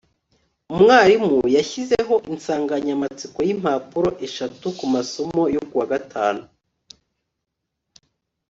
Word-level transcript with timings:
umwarimu 0.73 1.35
yashyizeho 1.55 2.15
insanganyamatsiko 2.31 3.37
yimpapuro 3.47 4.09
eshatu 4.27 4.67
kumasomo 4.77 5.43
yo 5.55 5.61
kuwa 5.69 5.85
gatanu 5.93 6.41